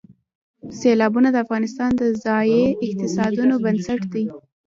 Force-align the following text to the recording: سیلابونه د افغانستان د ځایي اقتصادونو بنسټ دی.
سیلابونه 0.79 1.29
د 1.31 1.37
افغانستان 1.45 1.91
د 1.97 2.03
ځایي 2.23 2.61
اقتصادونو 2.85 3.55
بنسټ 3.63 4.01
دی. 4.13 4.25